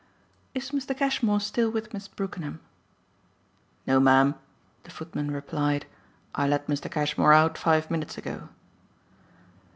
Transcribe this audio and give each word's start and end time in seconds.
"Is 0.55 0.71
Mr. 0.71 0.97
Cashmore 0.97 1.39
still 1.39 1.69
with 1.69 1.93
Miss 1.93 2.07
Brookenham?" 2.07 2.59
"No, 3.85 3.99
ma'am," 3.99 4.33
the 4.81 4.89
footman 4.89 5.29
replied. 5.29 5.85
"I 6.33 6.47
let 6.47 6.65
Mr. 6.65 6.89
Cashmore 6.89 7.33
out 7.33 7.55
five 7.55 7.91
minutes 7.91 8.17
ago." 8.17 8.49